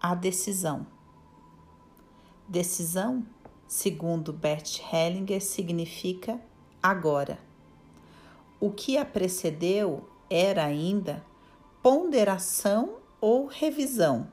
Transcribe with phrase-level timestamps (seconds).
[0.00, 0.86] a decisão.
[2.48, 3.24] Decisão,
[3.68, 6.40] segundo Bert Hellinger, significa
[6.82, 7.38] agora.
[8.58, 11.22] O que a precedeu era ainda
[11.82, 14.28] ponderação ou revisão,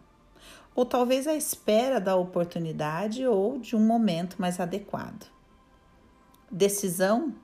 [0.74, 5.30] ou talvez a espera da oportunidade ou de um momento mais adequado.
[6.50, 7.36] Decisão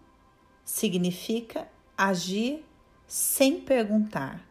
[0.64, 1.68] significa
[1.98, 2.64] agir
[3.06, 4.46] sem perguntar,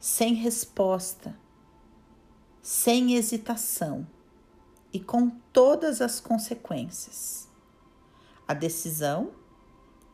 [0.00, 1.36] sem resposta,
[2.62, 4.06] sem hesitação
[4.92, 7.48] e com todas as consequências.
[8.46, 9.32] A decisão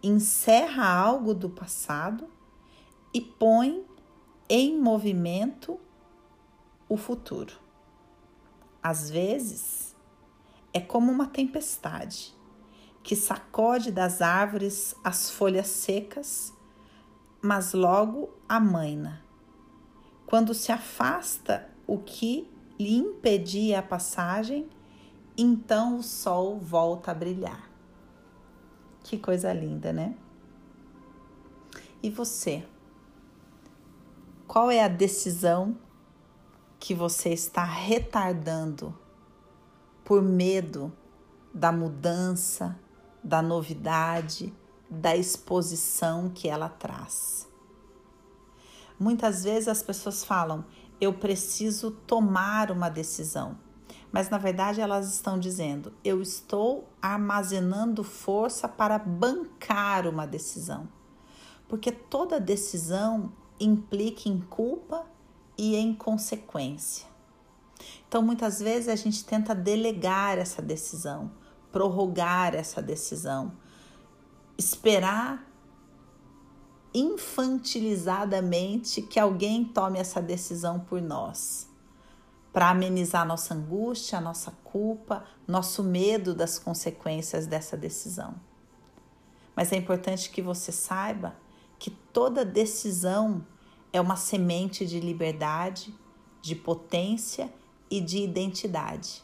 [0.02, 2.28] encerra algo do passado
[3.12, 3.84] e põe
[4.48, 5.80] em movimento
[6.88, 7.54] o futuro.
[8.82, 9.96] Às vezes,
[10.72, 12.36] é como uma tempestade
[13.02, 16.52] que sacode das árvores as folhas secas,
[17.40, 19.24] mas logo amaina.
[20.26, 24.68] Quando se afasta o que lhe impedia a passagem,
[25.36, 27.70] então o sol volta a brilhar.
[29.02, 30.16] Que coisa linda, né?
[32.02, 32.66] E você?
[34.46, 35.76] Qual é a decisão
[36.78, 38.96] que você está retardando
[40.04, 40.92] por medo
[41.52, 42.78] da mudança,
[43.22, 44.52] da novidade,
[44.88, 47.48] da exposição que ela traz?
[48.98, 50.64] Muitas vezes as pessoas falam:
[51.00, 53.58] eu preciso tomar uma decisão
[54.16, 60.88] mas na verdade elas estão dizendo: eu estou armazenando força para bancar uma decisão.
[61.68, 63.30] Porque toda decisão
[63.60, 65.04] implica em culpa
[65.58, 67.06] e em consequência.
[68.08, 71.30] Então, muitas vezes a gente tenta delegar essa decisão,
[71.70, 73.52] prorrogar essa decisão,
[74.56, 75.44] esperar
[76.98, 81.68] infantilizadamente que alguém tome essa decisão por nós
[82.56, 88.34] para amenizar nossa angústia, nossa culpa, nosso medo das consequências dessa decisão.
[89.54, 91.36] Mas é importante que você saiba
[91.78, 93.46] que toda decisão
[93.92, 95.94] é uma semente de liberdade,
[96.40, 97.52] de potência
[97.90, 99.22] e de identidade.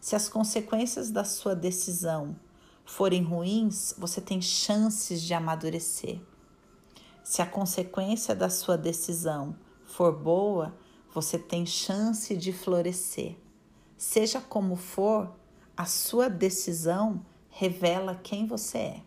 [0.00, 2.38] Se as consequências da sua decisão
[2.84, 6.20] forem ruins, você tem chances de amadurecer.
[7.30, 10.76] Se a consequência da sua decisão for boa,
[11.14, 13.36] você tem chance de florescer.
[13.96, 15.32] Seja como for,
[15.76, 19.02] a sua decisão revela quem você é.